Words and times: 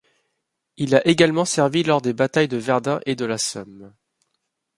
Il 0.77 0.95
a 0.95 1.05
également 1.05 1.45
servi 1.45 1.83
lors 1.83 2.01
des 2.01 2.11
batailles 2.13 2.47
de 2.47 2.57
Verdun 2.57 3.01
et 3.05 3.15
de 3.15 3.23
la 3.25 3.37
Somme. 3.37 3.93